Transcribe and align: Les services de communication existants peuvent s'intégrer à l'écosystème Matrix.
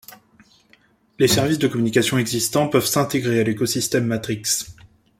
Les 1.19 1.27
services 1.27 1.59
de 1.59 1.67
communication 1.67 2.17
existants 2.17 2.67
peuvent 2.67 2.87
s'intégrer 2.87 3.39
à 3.39 3.43
l'écosystème 3.43 4.07
Matrix. 4.07 4.63